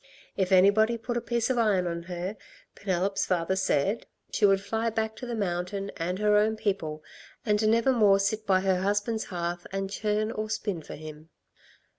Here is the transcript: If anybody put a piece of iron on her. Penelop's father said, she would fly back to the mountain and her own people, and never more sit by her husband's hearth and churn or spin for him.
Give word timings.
If 0.35 0.51
anybody 0.51 0.97
put 0.97 1.15
a 1.15 1.21
piece 1.21 1.51
of 1.51 1.59
iron 1.59 1.85
on 1.85 2.01
her. 2.09 2.35
Penelop's 2.73 3.23
father 3.27 3.55
said, 3.55 4.07
she 4.33 4.47
would 4.47 4.59
fly 4.59 4.89
back 4.89 5.15
to 5.17 5.27
the 5.27 5.35
mountain 5.35 5.91
and 5.95 6.17
her 6.17 6.37
own 6.37 6.55
people, 6.55 7.03
and 7.45 7.69
never 7.69 7.91
more 7.93 8.17
sit 8.17 8.47
by 8.47 8.61
her 8.61 8.79
husband's 8.81 9.25
hearth 9.25 9.67
and 9.71 9.91
churn 9.91 10.31
or 10.31 10.49
spin 10.49 10.81
for 10.81 10.95
him. 10.95 11.29